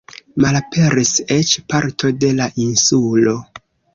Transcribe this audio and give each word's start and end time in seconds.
Malaperis 0.43 1.11
eĉ 1.35 1.51
parto 1.73 2.11
de 2.23 2.31
la 2.39 2.49
insulo. 2.65 3.37